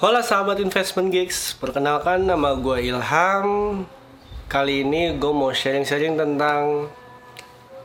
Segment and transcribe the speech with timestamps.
[0.00, 3.84] Halo sahabat investment gigs, perkenalkan nama gue Ilham.
[4.48, 6.88] Kali ini gue mau sharing-sharing tentang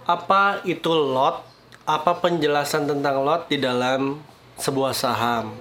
[0.07, 1.43] apa itu lot,
[1.83, 4.23] apa penjelasan tentang lot di dalam
[4.55, 5.59] sebuah saham.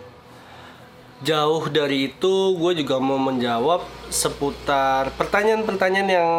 [1.27, 3.83] Jauh dari itu, gue juga mau menjawab
[4.15, 6.31] seputar pertanyaan-pertanyaan yang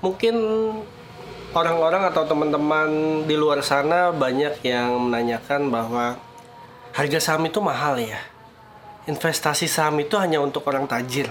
[0.00, 0.40] mungkin
[1.52, 2.88] orang-orang atau teman-teman
[3.28, 6.16] di luar sana banyak yang menanyakan bahwa
[6.96, 8.39] harga saham itu mahal ya.
[9.10, 11.26] Investasi saham itu hanya untuk orang tajir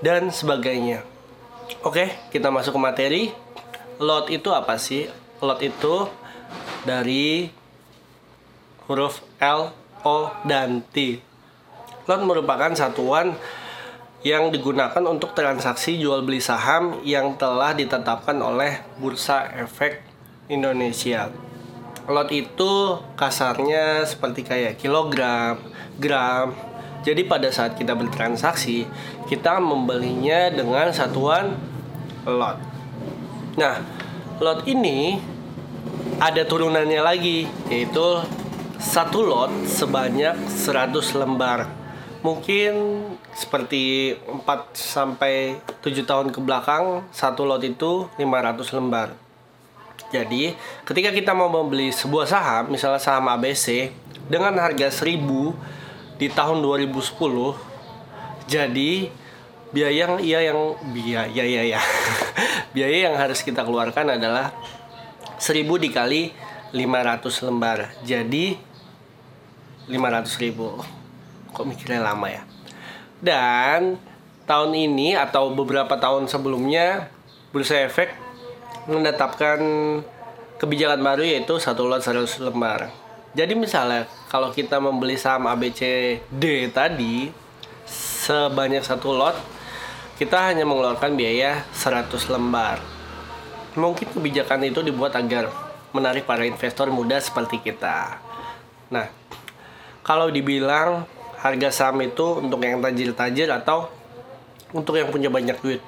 [0.00, 1.04] dan sebagainya.
[1.84, 3.22] Oke, kita masuk ke materi.
[4.00, 5.04] Lot itu apa sih?
[5.44, 6.08] Lot itu
[6.88, 7.52] dari
[8.88, 9.68] huruf L,
[10.00, 11.20] O, dan T.
[12.08, 13.36] Lot merupakan satuan
[14.24, 20.00] yang digunakan untuk transaksi jual beli saham yang telah ditetapkan oleh Bursa Efek
[20.48, 21.28] Indonesia.
[22.08, 25.60] Lot itu kasarnya seperti kayak kilogram,
[26.00, 26.56] gram.
[27.06, 28.86] Jadi pada saat kita bertransaksi,
[29.30, 31.54] kita membelinya dengan satuan
[32.26, 32.58] lot.
[33.54, 33.80] Nah,
[34.42, 35.18] lot ini
[36.18, 38.22] ada turunannya lagi, yaitu
[38.78, 41.66] satu lot sebanyak 100 lembar
[42.18, 49.14] mungkin seperti 4 sampai 7 tahun ke belakang satu lot itu 500 lembar.
[50.08, 50.56] Jadi,
[50.88, 53.92] ketika kita mau membeli sebuah saham, misalnya saham ABC
[54.26, 55.52] dengan harga 1000
[56.18, 56.98] di tahun 2010,
[58.50, 58.92] jadi
[59.70, 61.80] biaya yang iya yang biaya ya ya.
[62.74, 64.52] biaya yang harus kita keluarkan adalah
[65.38, 66.34] 1000 dikali
[66.74, 67.78] 500 lembar.
[68.02, 68.68] Jadi
[69.88, 70.84] 500 ribu
[71.52, 72.44] kok mikirnya lama ya
[73.24, 73.96] dan
[74.44, 77.10] tahun ini atau beberapa tahun sebelumnya
[77.50, 78.12] Bursa Efek
[78.86, 79.58] menetapkan
[80.60, 82.92] kebijakan baru yaitu satu lot 100 lembar
[83.38, 87.30] jadi misalnya kalau kita membeli saham ABCD tadi
[87.86, 89.38] sebanyak satu lot
[90.18, 92.82] kita hanya mengeluarkan biaya 100 lembar
[93.78, 95.54] mungkin kebijakan itu dibuat agar
[95.94, 98.18] menarik para investor muda seperti kita
[98.90, 99.06] nah
[100.02, 101.06] kalau dibilang
[101.38, 103.86] harga saham itu untuk yang tajir-tajir atau
[104.74, 105.82] untuk yang punya banyak duit.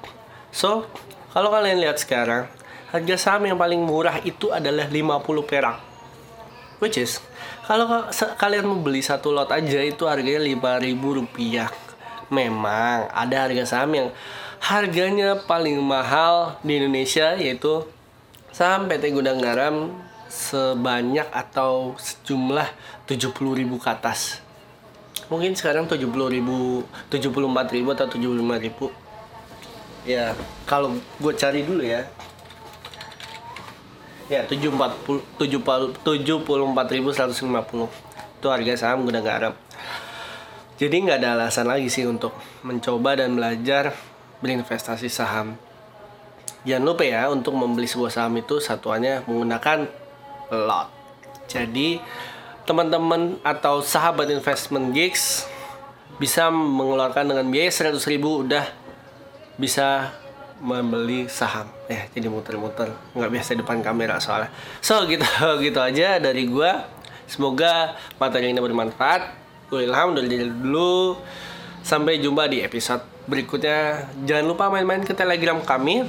[0.54, 0.86] So,
[1.34, 2.46] kalau kalian lihat sekarang,
[2.94, 5.89] harga saham yang paling murah itu adalah 50 perak.
[6.80, 7.20] Which is,
[7.68, 8.08] kalau
[8.40, 11.68] kalian mau beli satu lot aja itu harganya 5000 rupiah.
[12.32, 14.08] Memang ada harga saham yang
[14.64, 17.84] harganya paling mahal di Indonesia yaitu
[18.48, 19.92] saham PT Gudang Garam
[20.30, 22.68] sebanyak atau sejumlah
[23.04, 23.36] 70.000
[23.76, 24.40] ke atas.
[25.28, 28.86] Mungkin sekarang 70 ribu 74 ribu atau 75 ribu.
[30.08, 30.32] Ya
[30.64, 32.08] kalau gue cari dulu ya
[34.30, 37.50] ya 74 74 ribu 150
[38.40, 39.54] itu harga saham gudang garam
[40.80, 42.32] jadi nggak ada alasan lagi sih untuk
[42.64, 43.92] mencoba dan belajar
[44.40, 45.60] berinvestasi saham.
[46.64, 49.84] Jangan lupa ya untuk membeli sebuah saham itu satuannya menggunakan
[50.48, 50.88] lot.
[51.52, 52.00] Jadi
[52.64, 55.44] teman-teman atau sahabat investment gigs
[56.16, 58.64] bisa mengeluarkan dengan biaya 100 ribu udah
[59.60, 60.16] bisa
[60.60, 61.66] membeli saham.
[61.88, 62.92] Ya jadi muter-muter.
[63.16, 64.52] Nggak biasa depan kamera soalnya.
[64.84, 65.24] So gitu
[65.64, 66.86] gitu aja dari gua.
[67.26, 69.40] Semoga materi ini bermanfaat.
[69.72, 71.16] Gue ilham dari dulu.
[71.80, 74.10] Sampai jumpa di episode berikutnya.
[74.26, 76.04] Jangan lupa main-main ke telegram kami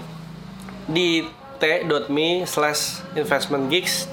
[0.90, 1.24] di
[1.62, 4.10] t.me slash investment gigs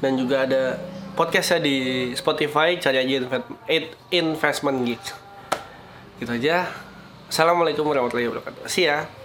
[0.00, 0.80] dan juga ada
[1.14, 1.76] podcastnya di
[2.16, 2.80] Spotify.
[2.80, 3.12] Cari aja
[4.10, 5.04] investment geek
[6.18, 6.66] gitu aja.
[7.28, 8.66] Assalamualaikum warahmatullahi wabarakatuh.
[8.66, 9.17] See ya